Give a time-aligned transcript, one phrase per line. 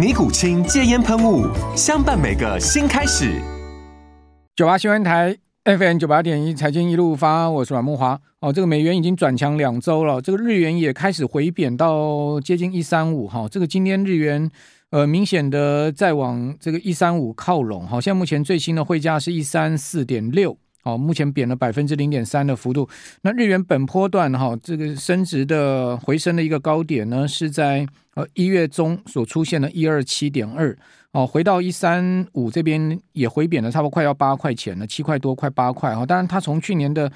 [0.00, 1.46] 尼古清戒烟喷雾，
[1.76, 3.38] 相伴每个新开始。
[4.56, 8.16] 九八新闻台 FM 九八点一，财经一路发，我是阮慕驊。
[8.40, 13.28] 哦，这个美元已经转强两周了，这个日元也开始回贬到接近一三五。
[13.28, 14.50] 哈，这个今天日元
[14.88, 17.86] 呃明显的在往这个一三五靠拢。
[17.86, 20.56] 好，现在目前最新的汇价是一三四点六。
[20.82, 22.88] 哦，目前贬了百分之零点三的幅度。
[23.22, 30.76] 那日元本波段哈，这个升值的回升的一个高点呢，是在呃一月中所出现的一二七点二。
[31.12, 36.06] 哦，回到一三五这边也回贬了，差不多快要八块钱了，七块多，快八块哈。
[36.06, 37.10] 当然，它从去年的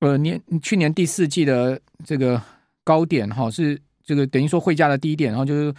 [0.00, 2.40] 呃年去年第四季的这个
[2.84, 5.74] 高点哈，是这个等于说汇价的低点，然后就是。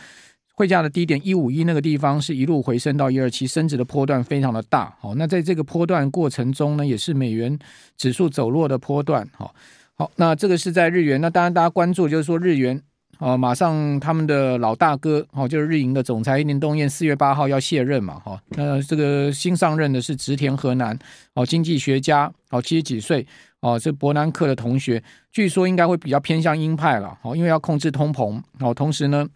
[0.62, 4.96] 汇价的低点一五一那个地方是一路回升到一二七，升值的波段非常的大。
[5.00, 7.58] 好，那在这个波段过程中呢，也是美元
[7.98, 9.28] 指数走弱的波段。
[9.36, 9.56] 好，
[9.96, 11.20] 好，那这个是在日元。
[11.20, 12.80] 那当然大家关注就是说日元
[13.18, 18.20] 啊，马上他们的老大哥哦，就是日银的总裁一林东彦四月八号要卸任嘛。
[18.20, 20.96] 哈，那这个新上任的是植田和男
[21.34, 23.26] 哦，经济学家哦，七十几岁
[23.62, 27.18] 哦，是伯南克的同学，据说应该会比较偏向鹰派了。
[27.24, 29.28] 哦，因为要控制通膨哦，同时呢。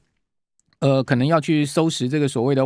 [0.79, 2.63] 呃，可能要去收拾这个所谓的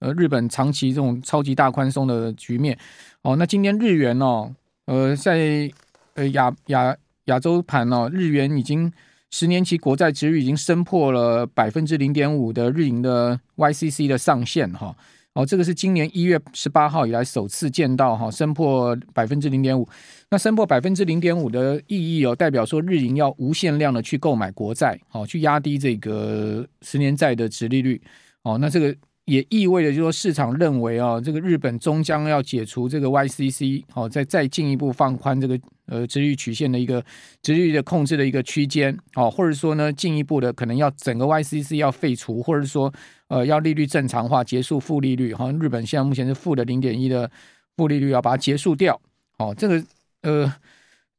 [0.00, 2.78] 呃日本长期这种超级大宽松的局面
[3.22, 3.36] 哦。
[3.36, 4.54] 那今天日元哦，
[4.86, 5.70] 呃，在
[6.14, 8.92] 呃亚亚亚洲盘哦，日元已经
[9.30, 14.96] 十年期国债殖率已经升破了百分之零点五的日银的 YCC 的上限哈。
[15.34, 19.88] 哦这个是今年一月十八号以来首次见到哈，升破百分之零点五。
[20.30, 28.02] 那升破百分之零点五的意义哦，代表说日银要无限量的去购买国债，哦，去压低这个十年债的殖利率。
[28.42, 28.94] 哦，那这个
[29.26, 37.04] 也意味着，就是说市场认为啊，这个日本终将要解除这个 YCC，哦，再再进一步放宽这个呃殖利率曲线的一个
[37.42, 42.92] 殖利率的控制的一个区间，哦，或者说呢，进一步的可能要整个 YCC 要废除，或者说。
[43.28, 45.34] 呃，要利率正常化，结束负利率。
[45.34, 47.30] 好像日本现在目前是负的零点一的
[47.76, 48.98] 负利率，要把它结束掉。
[49.38, 49.84] 哦，这个
[50.22, 50.52] 呃，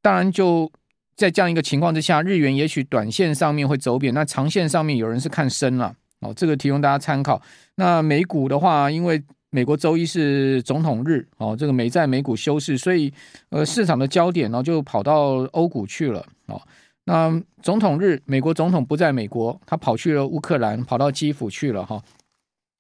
[0.02, 0.72] 当然就
[1.16, 5.96] 在这样一个情况之下，日元也许短线上面会走贬，那长线上面有人是看升了。
[6.22, 7.42] 哦，这个提供大家参考。
[7.76, 9.22] 那美股的话，因为
[9.52, 13.14] 美国周一是总统日，哦，这个美债美股休市，所以
[13.50, 16.26] 呃，市场的焦点呢就跑到欧股去了。
[16.48, 16.62] 哦。
[17.10, 22.00] 那总统日，美国总统不在美国，他跑去了乌克兰，跑到基辅去了哈。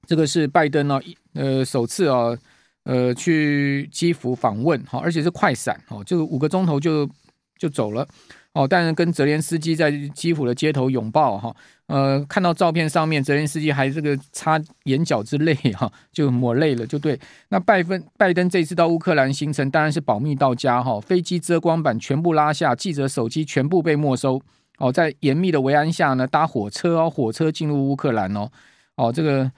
[0.05, 0.99] 这个是拜登呢，
[1.33, 2.37] 呃，首次啊，
[2.83, 7.09] 呃，去基辅访问哈，而且是快闪哈，就五个钟头就
[7.57, 8.07] 就走了。
[8.53, 11.55] 哦，但是跟泽连斯基在基辅的街头拥抱哈，
[11.85, 17.17] 呃，看到照片上面，泽连斯基还这个擦眼角之泪哈，就抹泪了，就对。
[17.49, 24.41] 那拜登拜登这次到乌克兰行程当然是保密到家哈，飞机遮光板全部拉下，记者手机全部被没收。
[24.79, 28.49] 哦，在严密的维安下呢，搭火车哦，火车进入乌克兰哦，
[28.95, 29.51] 哦，这个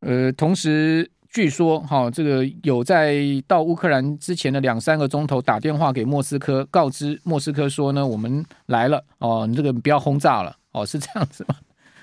[0.00, 1.10] 呃，同时。
[1.32, 11.54] 据说哈，这个有在到乌克兰之前的两三个钟头打电话给莫斯科，告知莫斯科说呢，我们来了哦，你这个不要轰炸了哦，是这样子吗？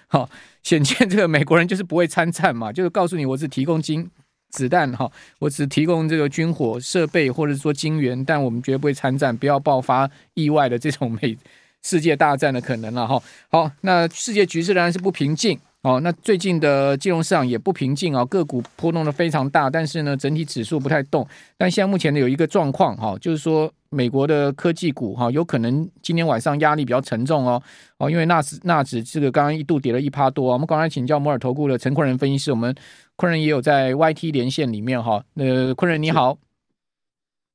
[0.07, 0.29] 好，
[0.63, 4.09] 显见这个美国人就是不会参战嘛，就是告诉你我只提供金
[4.49, 11.37] 子弹哈，我只提供这个军火设备或者说金援，但我们绝不会参战，不要爆发意外的这种美
[11.83, 13.21] 世界大战的可能了哈。
[13.49, 15.59] 好，那世界局势仍然是不平静。
[15.87, 21.25] 哦，那最近的金融市场也不平静啊，个股波动的非常大，但是呢，整体指数不太动。
[21.57, 27.63] 但现在目前呢，有一个状况哈，就是说美国的科技股哈，有可能今天晚上压力比较沉重哦。
[27.99, 32.75] 哦，因为纳指纳指这个刚刚一度跌了一趴多，我们刚才请教摩尔投顾的陈坤仁分析师，我们
[33.15, 35.23] 坤仁也有在 YT 连线里面哈。
[35.35, 36.37] 呃，坤仁你好，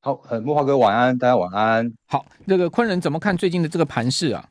[0.00, 1.92] 好，呃，慕驊哥晚安，大家晚安。
[2.06, 4.48] 好，那个坤仁怎么看最近的这个盘势啊？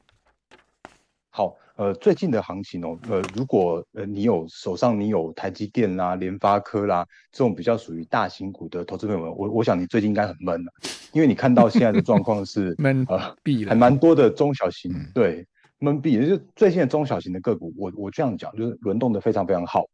[1.32, 1.56] 好。
[1.82, 10.72] 呃，最近的行情哦，呃，如果呃你有手上你有台积电啦、联发科啦这种比较属于大型股的投资朋友们，我我想你最近应该很闷了，
[11.12, 15.44] 因为你看到现在的状况是 闷呃闭了，还蛮多的中小型、嗯、对
[15.80, 19.86] 闷闭，就是最近的中小型的个股，我我这样讲就是轮动的非常非常好。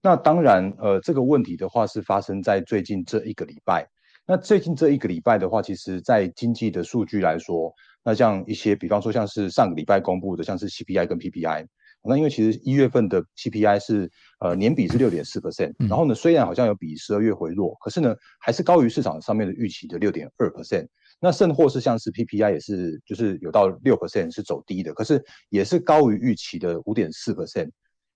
[0.00, 3.86] 那当然，呃，这个问题的话是发生在最近这一个礼拜。
[4.26, 7.70] 那最近这一个礼拜的话，其实在经济的数据来说。
[8.04, 11.66] 那像一些，比方说像是上个礼拜公布的，像是 CPI 跟 PPI，
[12.02, 14.10] 那因为其实一月份的 CPI 是
[14.40, 20.86] 呃年比是六点四 percent，然后呢虽然好像有比十二月回落，可是呢还是高于市场上面的预期的六点二 percent。
[21.20, 27.70] 那甚或是像是 PPI 也是就是有到六 percent 是走低的，可是也是高于预期的五点四 percent。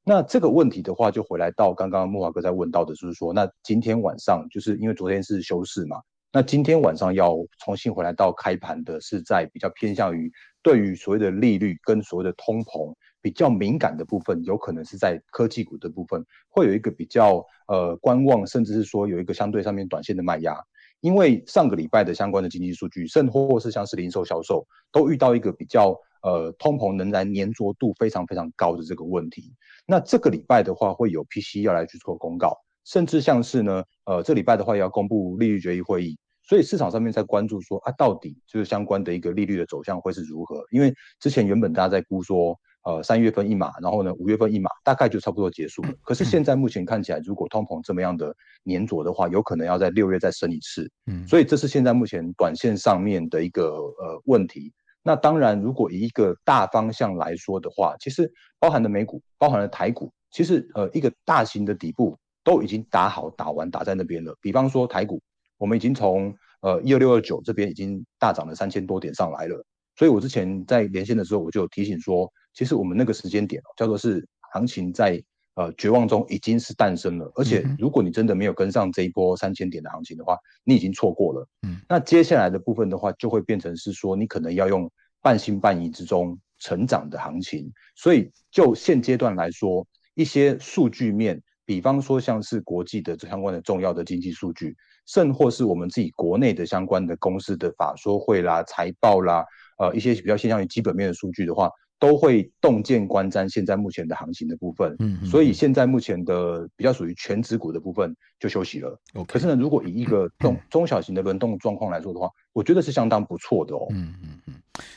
[0.05, 5.97] 那这个问题的话，就回来到刚刚慕驊哥在问到的，就是说，那今天晚上就是因为昨天是休市嘛。
[6.31, 7.35] 那今天晚上要
[7.65, 10.31] 重新回来到开盘的是在比较偏向于
[10.63, 20.55] 对于所谓的利率跟所谓的通膨比较敏感的部分，有可能是在科技股的部分会有一个比较呃观望，甚至是说有一个相对上面短线的卖压，
[21.01, 29.55] 因为上个礼拜的相关的经济数据，甚或是像是零售销售都遇到一个比较呃通膨仍然粘着度非常非常高的这个问题。
[29.87, 32.55] 那这个礼拜的话会有 P C 要来去做公告。
[32.89, 40.65] 甚至像是呢，呃，这礼拜的话也要公布利率决议会议，所以市场上面在关注说啊，到底就是相关的一个利率的走向会是如何？
[40.71, 40.91] 因为
[41.21, 45.91] 之前原本大家在估说，呃，三月份一码，然后呢，五月份一码，大概就差不多结束了。
[46.03, 50.91] 可是现在目前看起来，如果通膨这么样的粘着的话，有可能要在六月再升一次。
[51.09, 54.73] 嗯，所以这是现在目前短线上面的一个呃问题。
[55.03, 62.17] 那当然，如果以一个大方向来说的话，其实包含了美股，包含了台股，其实呃一个大型的底部。
[62.49, 64.35] 都已经打好打完打在那边了。
[64.41, 65.21] 比方说台股，
[65.59, 69.63] 我们已经从呃一二六二九这边已经大涨了三千多点上来了。
[69.97, 75.23] 所以我之前在连线的时候，我就有提醒说，其实我们那个时间点叫做是行情在
[75.57, 77.31] 呃绝望中已经是诞生了。
[77.35, 81.47] 而且如果你真的没有跟上这一波三千点的行情的话，你已经错过了。
[81.67, 84.91] 嗯，那接下来的部分的话，就会变成是说你可能要用
[85.21, 87.71] 半信半疑之中成长的行情。
[87.95, 91.43] 所以就现阶段来说，一些数据面。
[91.69, 94.75] 比方说，像是国际的相关的重要的经济数据，
[95.05, 99.45] 甚或是我们自己国内的相关的公司的法说会啦、财报啦，
[99.77, 104.97] 呃，一些比较偏向于基本面的数据的话，都会洞见观瞻现在目前的行情的部分。
[104.99, 108.99] 嗯，所以现在目前的比较属于全指股的部分就休息了。
[109.13, 109.27] Okay.
[109.27, 113.87] 可是呢，如果以一个 中中小型的轮动状况来说的话，我觉得是相当不错的哦。
[113.91, 114.55] 嗯嗯嗯。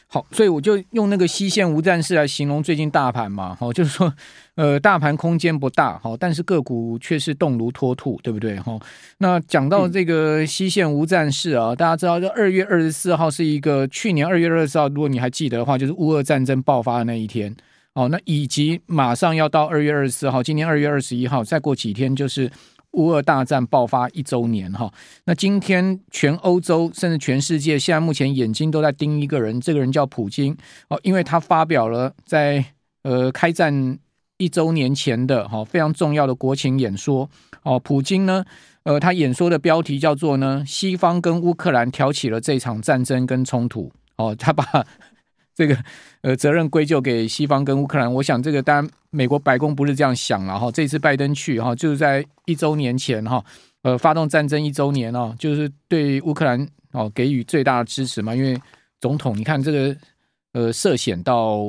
[0.08, 3.56] 好，所以我就用那个西线无战事来形容最近大盘嘛。
[3.60, 4.14] 好，就是说，
[4.56, 8.60] 呃，大盘空间不大，好，但是个股却是动如脱兔，对不对？
[8.60, 8.78] 哈，
[9.20, 17.56] 那讲到这个西线无战事啊，大家知道，这二月二十四号是一个去年二月二十四号，如果你还记得的话，就是乌俄战争爆发的那一天。
[17.94, 22.52] 哦，那以及马上要到二月二十四号，今年二月二十一号，再过几天就是。
[22.94, 24.92] 乌俄大战爆发一周年哈，
[25.26, 30.56] 那今天全欧洲甚至全世界现在目前眼睛都在盯一个人，这个人叫普京
[30.90, 32.64] 哦，因为他发表了在
[33.04, 33.98] 呃开战
[34.38, 37.30] 一周年前的哈非常重要的国情演说
[37.64, 37.80] 哦。
[37.80, 38.44] 普京呢，
[38.84, 44.86] 呃，他演说的标题叫做呢，西方跟乌克兰挑起了这场战争跟冲突哦，他把。
[45.62, 45.78] 这个
[46.22, 50.72] 呃责任归咎给西方跟乌克兰，我想这个当然美国白宫不是这样想了哈。
[50.72, 53.46] 这次拜登去哈，就是在一周年前哈，
[53.84, 58.34] 呃发动战争一周年哦，就是对乌克兰哦给予最大的支持嘛。
[58.34, 58.60] 因为
[59.00, 59.96] 总统你看这个
[60.54, 61.62] 呃涉险到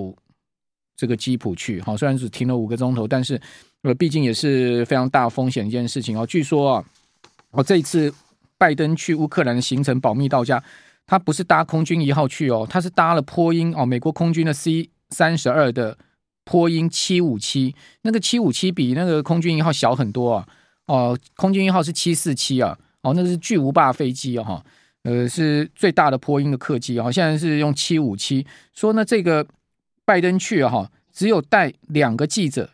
[0.96, 3.38] 这个基辅去哈，虽然只停了五个钟头，但是
[3.82, 6.26] 呃毕竟也是非常大风险一件事情哦。
[6.26, 6.84] 据说啊，
[7.50, 8.10] 哦这一次
[8.56, 10.64] 拜登去乌克兰的行程保密到家。
[11.06, 15.98] 他不是搭空军一号去哦，他是搭了波音哦，美国空军的 C 三十二的
[16.44, 20.48] 波音七五七，那个七五七比那个空军一号小很多啊，
[20.86, 24.64] 哦，空军一号是七四七啊，哦，那是巨无霸飞机哦，哈，
[25.02, 29.46] 呃，是最大的波音的客机啊，现在是用七五七，说呢这个
[30.04, 32.70] 拜登去哈，只有带两个记者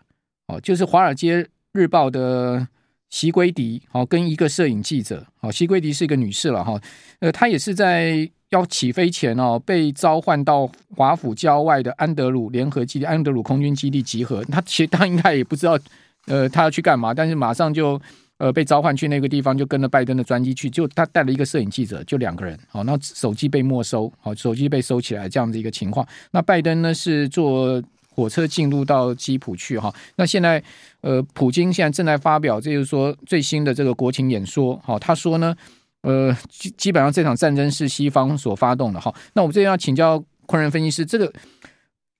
[0.46, 2.68] 哦，就是《华尔街日报》的。
[3.10, 6.78] 席圭迪，好，跟一个摄影记者，好，席圭迪是一个女士了哈，
[7.20, 14.44] 呃，她也是在要起飞前哦，被召唤到华府郊外的安德鲁联合基地、安德鲁空军基地集合。
[14.44, 15.78] 她其实她应该也不知道，
[16.26, 18.00] 呃，她要去干嘛，但是马上就
[18.36, 26.06] 呃被召唤去那个地方，就跟着拜登的专机去，就她带了一个摄影记者，就两个人，好，那手机被没收，好，手机被收起来这样的一个情况。
[26.30, 27.82] 那拜登呢是做。
[28.18, 30.60] 火车进入到基辅去哈，那现在
[31.02, 34.98] 呃，普京现在正在发表，这就是说最新的这个国情演说哈。
[34.98, 35.54] 他说呢，
[36.00, 39.14] 呃，基基本上这场战争是西方所发动的哈。
[39.34, 41.32] 那我们这边要请教昆仁分析师，这个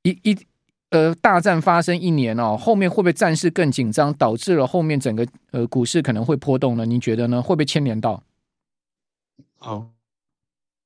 [0.04, 0.38] 一一
[0.90, 6.86] 呃大战发生一年哦，后面会不会战事更紧张，导致了后面整个呃股市可能会波动呢？
[6.86, 7.42] 您觉得呢？
[7.42, 8.22] 会不会牵连到？
[9.58, 9.97] 好。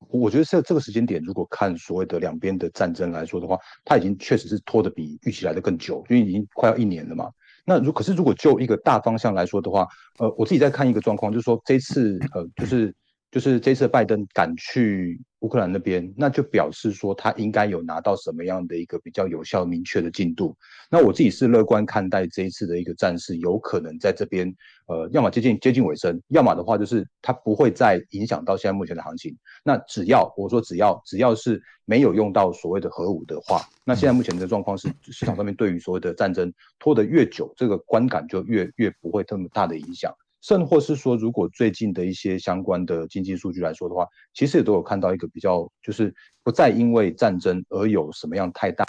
[0.09, 7.29] 我觉得这这个时间点，如果看所谓的两边的战争来说的话，它已经确实是拖得比预期来的更久，因为已经快要一年了嘛。
[7.65, 9.87] 那如可是如果就一个大方向来说的话，
[10.19, 12.93] 呃，我自己在看一个状况，就是说这次呃，就是
[13.33, 15.19] 就是这次拜登赶去。
[15.39, 20.55] 乌克兰那边，那就表示说他应该有拿到什么样的一个比较有效、明确的进度。
[20.89, 24.47] 那我自己是乐观看待这一次的一个战事，有可能在这边，
[24.87, 29.37] 呃，要么接近接近尾声，要么的话就是它不会再影响到现在目前的行情。
[29.65, 40.15] 那只要我说只要只要是没有用到所谓的核武的话，那现在目前的状况是市场上面对于所谓的战争拖得越久，这个观感就越越不会这么大的影响。
[40.43, 48.85] 甚或是说，如果最近的一些相关的经济数据来说的话，其实也都有看到一个比较，就是不再因为战争而有什么样太大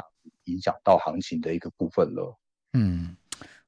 [0.47, 2.37] 影响到行情的一个部分了。
[2.73, 3.15] 嗯，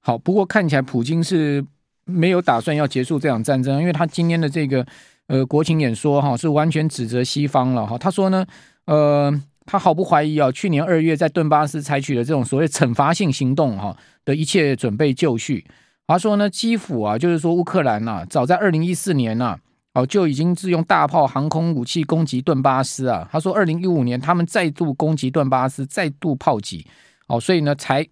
[0.00, 1.64] 好，不过看起来普京是
[2.04, 4.84] 没有打算要结束这场战争，因为他今天的这个
[5.28, 7.96] 呃国情演说哈是完全指责西方了哈。
[7.96, 8.44] 他说呢，
[8.86, 9.32] 呃，
[9.64, 15.64] 他毫不怀疑啊，去年二月在顿巴斯采取的这种所谓惩罚性行动哈的一切准备就绪。
[16.08, 19.58] 他说呢，基辅啊，就是说乌克兰呐、啊，早在二零一四年呐、
[19.94, 23.28] 哦就已经是用大炮、航空武器攻击顿巴斯啊。
[23.32, 26.86] 他说，二零一五年他们再度攻击顿巴斯，再度炮击，
[27.26, 28.06] 哦，所以呢，才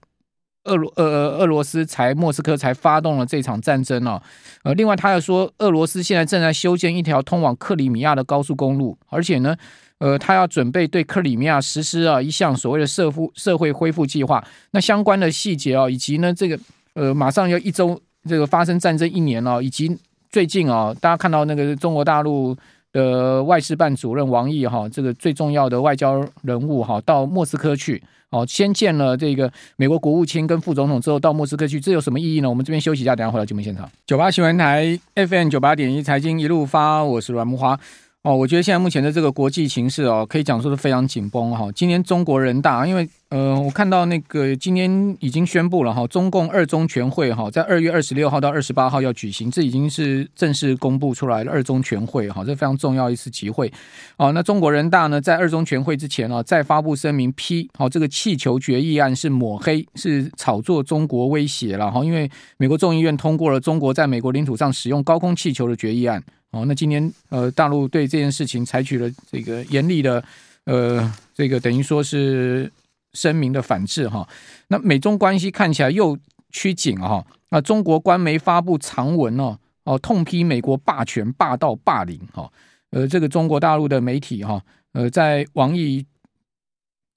[0.64, 4.20] 俄罗呃呃俄罗斯才莫斯科才发动了这场战争哦。
[4.64, 9.54] 呃，另外他又说，俄罗斯现在正在修建一条通往克里米亚的高速公路，而且呢，
[9.98, 14.42] 呃，他要准备对克里米亚实施啊一项所谓的社复社会恢复计划。
[14.72, 16.58] 那相关的细节啊，以及呢这个。
[16.94, 19.96] 呃，马上要一周，这个发生战争一年了，以及
[20.30, 22.56] 最近啊，大家看到那个中国大陆
[22.92, 32.48] 的外事办主任王毅哈，这个最重要的外交人物哈，到莫斯科去，哦，先见了这个美国国务卿跟副总统之后，到莫斯科去，这有什么意义呢？
[32.48, 33.90] 我们这边休息一下，等下回到节目现场。
[34.06, 37.76] 九八新闻台 FM 九八点一财经一路发，我是阮慕驊。
[38.25, 41.71] 哦，我觉得现在目前的这个国际形势哦，可以讲说是非常紧绷哈。
[41.73, 51.52] 今年中国人大，因为呃，我看到那个今天已经宣布了哈，中共二中全会哈，在二月二十六号到二十八号要举行，这已经是正式公布出来了。
[51.52, 53.71] 二中全会哈，这非常重要一次集会。
[54.16, 62.02] 哦，那中国人大呢，在二中全会之前啊，再发布声明批，好，这个气球决议案是抹黑，是炒作中国威胁了哈。
[62.02, 66.25] 因为美国众议院通过了中国在美国领土上使用高空气球的决议案。
[66.54, 70.25] 哦，那今年呃，大陆对这件事情采取了这个严厉的
[70.66, 72.70] 呃，这个等于说是
[73.12, 74.26] 声明的反制哈。
[74.68, 76.16] 那美中关系看起来又
[76.50, 77.26] 趋紧哈。
[77.49, 82.49] 那中国官媒发布长文哦，哦，痛批美国霸权、霸道、霸凌哈。
[82.90, 86.06] 呃，这个中国大陆的媒体哈，呃，在王毅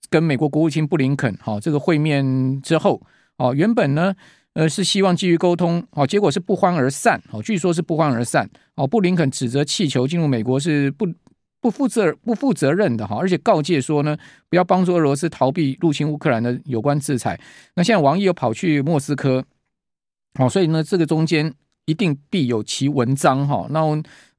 [0.09, 2.99] 跟美国国务卿布林肯哈这个会面之后，
[3.37, 4.15] 哦，原本呢。
[4.57, 11.07] 呃，是希望继续沟通，好，结果是不欢而散，好，据说是不欢而散，哦，布林肯指责气球进入美国是不
[11.61, 14.17] 不负责不负责任的哈，而且告诫说呢，
[14.49, 17.39] 不要帮助俄罗斯逃避入侵乌克兰的有关制裁。
[17.75, 19.45] 那现在王毅又跑去莫斯科，
[20.39, 21.53] 好，所以呢，这个中间
[21.85, 23.67] 一定必有其文章哈。
[23.69, 23.85] 那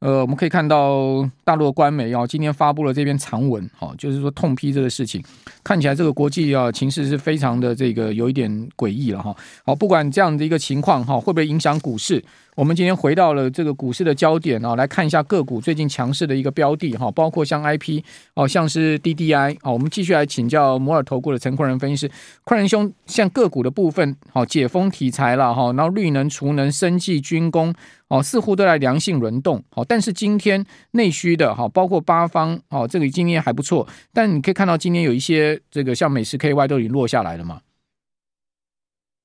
[0.01, 5.21] 呃，我们可以看到大陆的官媒啊，今天发布了这篇长文，哈，就是说痛批这个事情。
[5.65, 9.35] 看起来这个国际啊情势是非常的这个有一点诡异了哈。
[9.65, 12.23] 好，不管这样的一个情况哈，会不会影响股市？
[12.55, 18.03] 我们今天回到了这个股市的焦点啊，来看一下个股最近强势的一个标的哈，包括像 IP
[18.35, 19.73] 哦，像是 DDI 哦。
[19.73, 22.13] 我们继续来请教摩尔投顾的陈坤仁分析师，
[22.45, 27.73] 坤仁兄，像个股的部分好，解封题材了哈，然后绿能、储能、生技、军工
[28.09, 35.61] 哦，似乎都在良性轮动好，但是今天内需的哈，包括八方哦，这个今天还不错，但你可以看到今天有一些。
[35.71, 37.61] 这个像美食 KY 都已经落下来了吗？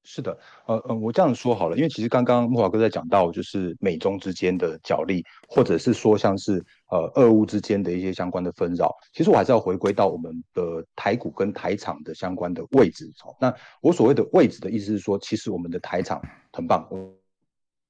[0.03, 13.09] 是的，呃呃，我这样说好了，因为其实刚刚慕驊哥在讲到，就是美中之间的角力，或者是说像是呃俄乌之间的一些相关的纷扰，其实我还是要回归到我们的台股跟台厂的相关的位置。
[13.39, 16.21] 那我所谓的位置的意思是说，其实我们的台厂
[16.51, 16.87] 很棒。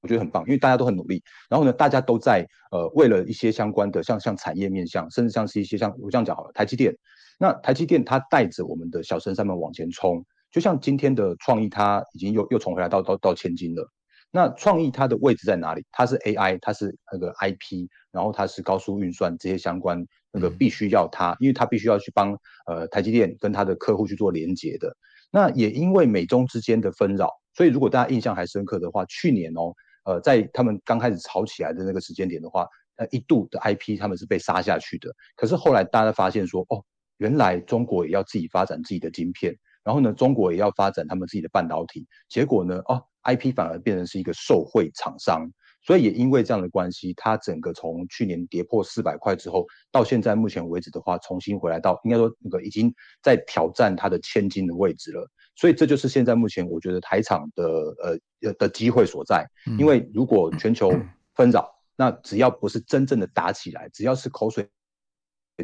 [0.03, 6.93] 我觉得很棒，因为大家都很努力，然后呢，大家都在呃为了一些相关的像像产业面向，甚至像是一些像我这样讲好了，台积电，
[7.39, 13.89] 那台积电它带着我们的小神山们往前冲，就像今天的创意，它已经又又重回来到到到千金了。
[14.29, 15.85] 那创意它的位置在哪里？
[15.93, 24.93] 它是 AI，它是那个 IP，然后它是高速运算这些相关那个必须要它，因为它必须要去帮呃台积电跟它的客户去做连接的。
[25.31, 29.73] 那也因为美中之间的纷扰，所以如果大家印象还深刻的话，去年哦。
[30.05, 35.09] 呃，在他们刚开始炒起来的那个时间点的话，呃，一度的 IP 他们是被杀下去的。
[35.35, 36.83] 可是后来大家发现说，哦，
[37.17, 45.49] 原来中国也要自己发展自己的晶片，然后呢，中国也要发展他们自己的半导体，结果呢，哦，IP 反而变成是一个受贿厂商。
[45.85, 55.29] 所以也因为这样的关系，它整个从去年跌破四百块之后，到现在目前为止的话，重新回来到应该说那个已经在挑战它的千金的位置了。
[55.55, 57.63] 所以这就是现在目前我觉得台厂的
[58.01, 59.45] 呃的机会所在。
[59.77, 60.89] 因为如果全球
[61.35, 64.69] 纷扰，那只要不是真正的打起来，只要是口水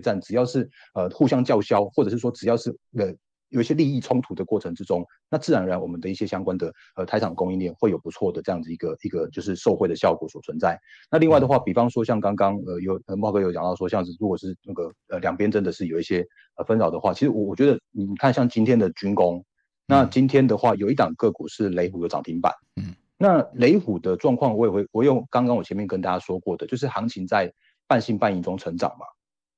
[0.04, 3.16] 战，只要是呃互相叫嚣，或者是说只要是呃。
[3.50, 10.80] 有一些利益冲突的过程之中，那自然而然我们的一些相关的呃台厂供应链会有不错的这样子一个一个就是受惠的效果所存在。
[11.12, 16.26] 那另外的话，比方说像刚刚呃有呃茂哥有讲到说，像是如果是那个呃两边真的是有一些
[16.56, 19.44] 呃纷扰的话，其实我我觉得你看像今天的军工，
[19.86, 27.52] 那今天的话有一档个股是雷虎的涨停板，嗯，那雷虎的状况我也会我用刚刚我前面跟大家说过的，就是行情在
[27.88, 29.06] 半信半疑中成长嘛。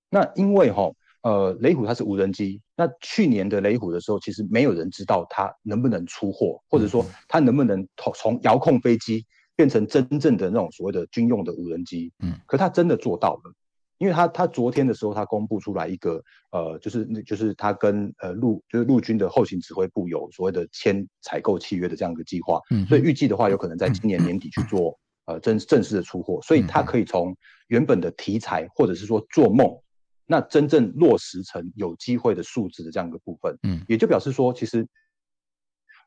[0.09, 0.93] 那因为齁。
[1.23, 2.59] 呃，雷虎它是无人机。
[2.75, 9.23] 那去年的雷虎的时候，其实没有人知道它能不能出货，或者说它能不能从从遥控飞机
[9.55, 12.11] 变成真正的那种所谓的军用的无人机。
[12.23, 13.53] 嗯，可它真的做到了，
[13.99, 22.59] 因为它它昨天的时候，它公布出来一个呃，就是那就是它跟呃陆就是陆军的后勤指挥部有所谓的签采购契约的这样一个计划。
[22.71, 26.41] 嗯，所以预计的话，有可能在今年年底去做呃正正式的出货。
[26.41, 27.37] 所以它可以从
[27.67, 29.71] 原本的题材，或者是说做梦。
[30.25, 34.87] 那真正落实成有机会的数字的这样一个部分，嗯，也就表示说，其实，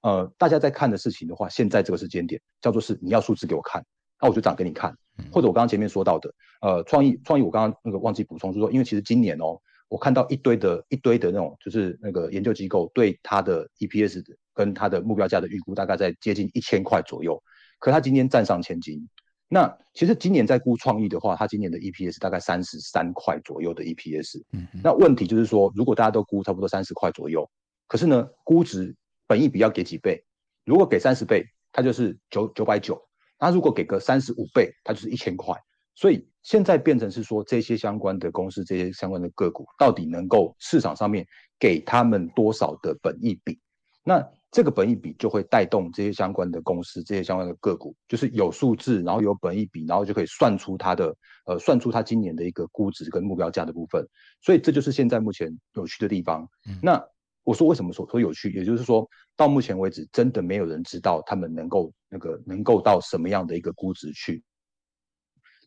[0.02, 3.85] 呃，大家在看的事情的话，现在这个时间点叫做是你要数字给我看，
[4.21, 4.97] 那我就涨给你看，
[5.30, 14.23] 或者我刚刚前面说到的，呃，创意创意，我刚刚那个忘记补充，就是说，因为其实今年哦，我看到一堆的一堆的那种，就是那个研究机构对它的 EPS
[14.54, 17.42] 跟它的目标价的预估大概在接近一千块左右，
[17.78, 19.06] 可它今天站上千金。
[19.54, 24.42] 那其实今年在估创意的话，它今年的 EPS 大概三十三块左右的 EPS。
[24.50, 27.49] 嗯，那问题就是说，如果大家都估差不多三十块左右，
[27.87, 28.96] 可是呢，估值
[29.28, 30.25] 本益比要给几倍？
[30.64, 32.96] 如果给三十倍，它就是九九百九；
[33.38, 35.54] 那如果给个三十五倍，它就是一千块。
[35.94, 41.25] 所以现在变成是说，这些相关的公司、这些相关的个股，到底能够市场上面
[41.61, 43.60] 给他们多少的本益比？
[44.02, 51.12] 那这个本益比就会带动这些相关的公司、这些相关的个股，就是有数字，然后有本益比，然后就可以算出它的
[51.47, 54.06] 呃，算出它今年的一个估值跟目标价的部分。
[54.40, 56.49] 所以这就是现在目前有趣的地方。
[56.69, 57.04] 嗯、那
[57.43, 59.04] 我说为什么说说有趣，也就是说
[59.36, 64.40] 到目前为止，真的没有人知道他们能够那个能够到什么样的一个估值去。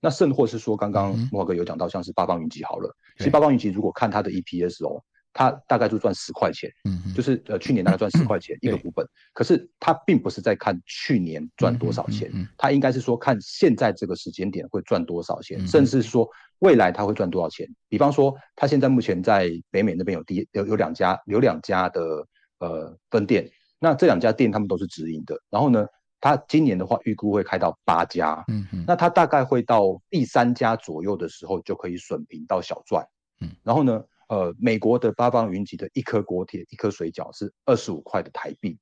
[0.02, 5.04] 那甚或是说，刚刚慕驊哥有讲到，像是八方云集好了，嗯、其实八方云集如果看它的 EPS 哦。
[5.38, 17.68] 它大概就赚十块钱，嗯，就是呃去年大概赚十块钱一个股本，嗯、可是他并不是在看去年赚多少钱，他应该是说看现在这个时间点会赚多少钱，嗯、甚至是说未来他会赚多少钱。
[17.88, 22.02] 比方说，他现在目前在北美那边有第有有两家有两家的
[22.58, 23.48] 呃分店，
[23.78, 25.86] 那这两家店他们都是直营的，然后呢，
[26.20, 33.06] 他今年的话预估会开到八家，嗯嗯，那他大概会到第三家左右的时候就可以损平到小赚，
[33.40, 34.04] 嗯，然后呢。
[34.28, 38.78] 呃，美国的八方云集的一颗国铁、一颗水饺是二十五块的台币，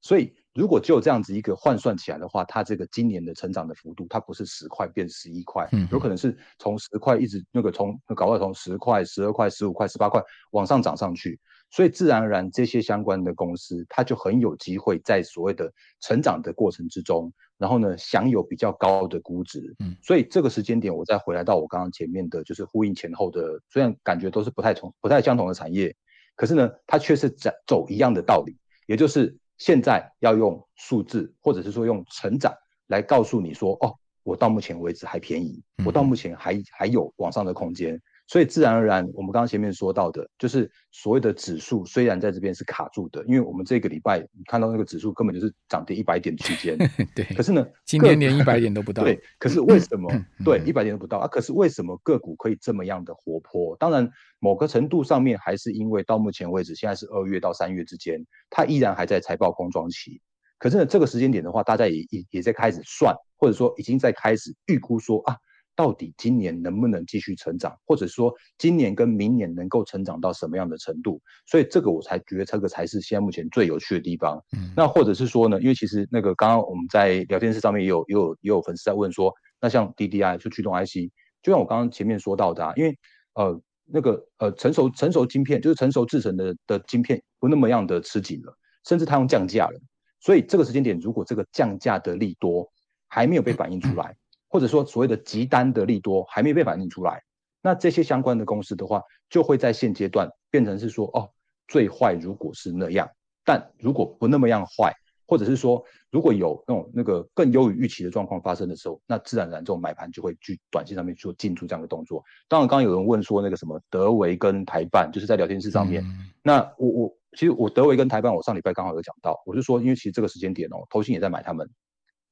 [0.00, 11.38] 所以如果就这样子一个换算起来的话，它这个今年的成长的幅度，它不是十块变十一块，嗯，有可能是从十块一直那个从搞到从十块、十二块、十五块、十八块往上涨上去。
[11.70, 19.74] 所以自然而然，这些相关的公司，它就很有机会在所谓的成长的过程之中，然后呢，享有比较高的估值。
[19.80, 25.94] 嗯，所以这个时间点，我再回来到我刚刚前面的就是呼应前后的，虽然感觉都是不太同、不太相同的产业，
[26.34, 32.54] 可是呢，它却是在走一样的道理，也就是现在要用数字，或者是说用成长
[32.86, 38.00] 来告诉你说，哦，我到目前为止还便宜，我到目前还还有往上的空间。
[38.28, 46.76] 所以自然而然，我们刚刚前面说到的，就是所谓的指数虽然在这边是卡住的，因为我们这个礼拜你看到那个指数根本就是涨跌一百点区间，
[47.14, 47.24] 对。
[47.36, 49.04] 可是呢，今年连一百点都不到。
[49.04, 49.20] 对。
[49.38, 50.10] 可是为什么？
[50.44, 51.28] 对，一百点都不到啊？
[51.28, 53.76] 可是为什么个股可以这么样的活泼？
[53.76, 54.10] 当然，
[54.40, 60.20] 某个程度上面还是因为到目前为止，现在是二月到三月之间，它依然还在财报空窗期。
[60.58, 65.36] 可是呢，这个时间点的话，大家也也也在开始算，或者说已经在开始预估说啊。
[65.76, 71.20] 到底今年能不能继续成长，或者说今年跟明年能够成长到什么样的程度？
[71.46, 74.42] 所以这个我才觉得这个才是现在目前最有趣的地方。
[74.56, 75.60] 嗯，那或者是说呢？
[75.60, 81.12] 因为其实那个刚刚我们在聊天室上面也有也有也有粉丝在问说，那像 DDI 就驱动 IC，
[81.42, 82.98] 就像我刚刚前面说到的啊，因为
[83.34, 88.56] 呃那个呃成熟成熟晶片就是成熟制成的的晶片不那么样的吃紧了，
[88.88, 89.78] 甚至它用降价了，
[90.20, 92.66] 所以这个时间点如果这个降价的利多
[93.08, 94.16] 还没有被反映出来。
[94.56, 97.22] 嗯或者说所谓的急单的利多还没被反映出来，
[97.60, 101.28] 那这些相关的公司的话，就会在现阶段变成是说，哦，
[101.68, 103.06] 最坏如果是那样，
[103.44, 104.94] 但如果不那么样坏，
[105.26, 112.24] 或者是说如果有那种那个更优于预期的状况发生的时候，那自然而然这种买盘就会去短线上面做进出这样的动作。
[112.48, 121.68] 当然，刚刚有人问说那个什么德维跟台办，就是在聊天室上面，嗯、那我我其实我德维跟台办，我上礼拜刚好有讲到，我是说因为其实这个时间点哦，投信也在买他们，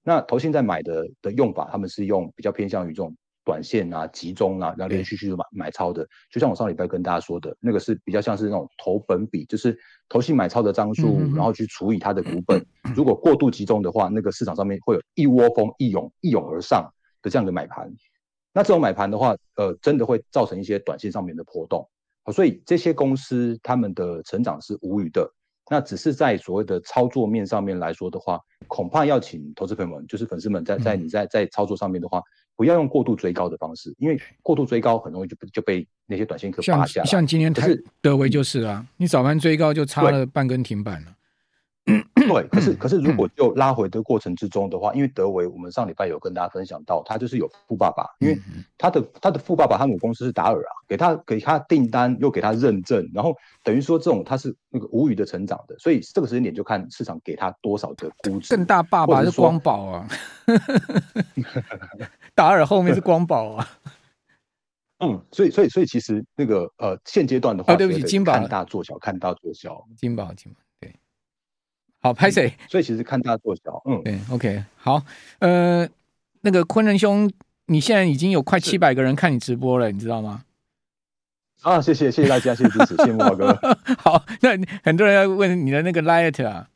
[0.05, 3.13] 那投信在买的的用法，他们是用比较偏向于这种。
[3.47, 12.65] 短线啊，集中啊，然后连续去买买超的，就像我上礼拜跟大家说的，那个是比较像是那种投本比，就是投信买超的张数，嗯、然后去除以它的股本。
[12.97, 16.91] 如果过度集中的话，那个市场上面会有一窝蜂、一涌一涌而上
[17.21, 17.93] 的这样的买盘。
[18.55, 21.87] 那这种买盘的话，呃，真的会造成一些短线上面的波动。
[22.33, 25.31] 所以这些公司他们的成长是无语的。
[25.71, 32.23] 那只是在所谓的操作面上面来说的话，恐怕要请投资朋友们，就是粉丝们在，在在你在在操作上面的话。
[32.57, 37.05] 不要用过度追高的方式，因为过度追高很容易就就被那些短线客扒下来。
[37.05, 41.09] 像今天台是德维就是啊，你早盘追高就差了半根停板了。
[42.29, 48.39] 对，可是可是如果就拉回的过程之中的话，因为德维我们上礼拜有跟大家分享到，他就是有富爸爸，因为
[48.79, 58.55] 他的他的富爸爸他母公司是达尔啊，给他给他订单又给他认证，然后等于说这种他是那个无语的成长的，所以这个时间点就看市场给他多少的估值。
[58.55, 60.09] 更大爸爸是光宝啊，
[62.35, 63.69] 达尔后面是光宝啊。
[64.99, 70.59] 嗯，所以所以所以其实那个呃现阶段的话，哦对不起，金宝看大做小，看大做小，金宝金宝。
[72.05, 72.69] 好，拍谁、嗯？
[72.69, 75.03] 所以其实看大做小，嗯，对，OK，好，
[75.39, 75.89] 呃，
[76.43, 77.33] 那个昆仁兄，
[77.65, 80.45] 你现在已经有快七百个人看你直播了，你知道吗？
[81.63, 83.59] 啊，谢谢，谢谢大家，谢谢支持，谢谢慕驊哥。
[83.97, 84.51] 好，那
[84.83, 86.69] 很多人要问你的那个 Light 啊。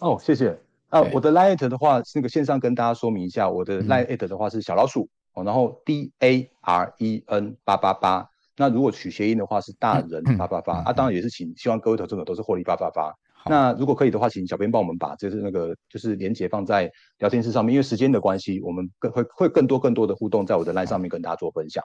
[0.00, 0.58] 哦，谢谢。
[0.90, 8.28] 啊，我的 Light 的话，那个线上跟大家说明一下，我的 Light 的话是小老鼠哦，然后 D A R E N 八八八。
[8.58, 13.14] 那如果取谐音的话是大人八八八啊，当然也是请希望各位投资者都是获利八八八。
[13.46, 21.82] 那如果可以的话，请小编帮我们把就是那个就是连接放在聊天室上面，因为时间的关系，我们更会会更多更多的互动在我的 LINE 上面跟大家做分享。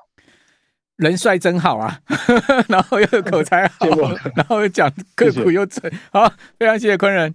[0.95, 1.97] 人帅真好啊，
[2.67, 3.87] 然后又有口才好，
[4.35, 7.33] 然后又讲个股又准，好，非常谢谢坤仁。